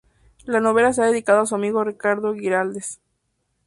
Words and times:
La 0.45 0.59
novela 0.59 0.89
está 0.89 1.05
dedicada 1.05 1.41
a 1.43 1.45
su 1.45 1.53
amigo 1.53 1.83
Ricardo 1.83 2.33
Güiraldes. 2.33 2.99